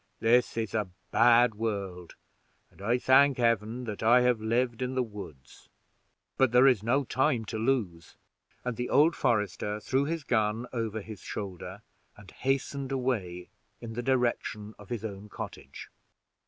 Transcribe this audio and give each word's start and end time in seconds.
This 0.19 0.57
is 0.57 0.73
a 0.73 0.89
bad 1.11 1.53
world, 1.53 2.15
and 2.71 2.81
I 2.81 2.97
thank 2.97 3.37
Heaven 3.37 3.83
that 3.83 4.01
I 4.01 4.21
have 4.21 4.41
lived 4.41 4.81
in 4.81 4.95
the 4.95 5.03
woods. 5.03 5.69
But 6.37 6.51
there 6.51 6.65
is 6.65 6.81
no 6.81 7.03
time 7.03 7.45
to 7.45 7.59
lose;" 7.59 8.15
and 8.65 8.77
the 8.77 8.89
old 8.89 9.15
forester 9.15 9.79
threw 9.79 10.05
his 10.05 10.23
gun 10.23 10.65
over 10.73 11.01
his 11.01 11.19
shoulder, 11.21 11.83
and 12.17 12.31
hastened 12.31 12.91
away 12.91 13.49
in 13.79 13.93
the 13.93 14.01
direction 14.01 14.73
of 14.79 14.89
his 14.89 15.05
own 15.05 15.29
cottage. 15.29 15.89